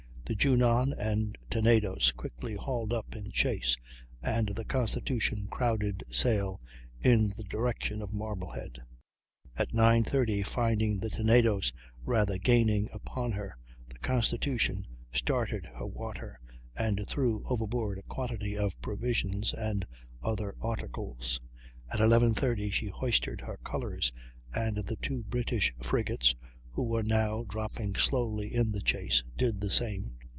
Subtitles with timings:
[0.23, 3.75] The Junon and Tenedos quickly hauled up in chase,
[4.23, 6.61] and the Constitution crowded sail
[7.01, 8.81] in the direction of Marblehead.
[9.57, 11.73] At 9.30, finding the Tenedos
[12.05, 13.57] rather gaining upon her,
[13.89, 16.39] the Constitution started her water
[16.77, 19.85] and threw overboard a quantity of provisions and
[20.23, 21.41] other articles.
[21.91, 24.13] At 11.30 she hoisted her colors,
[24.53, 26.35] and the two British frigates,
[26.71, 30.15] who were now dropping slowly in the chase, did the same.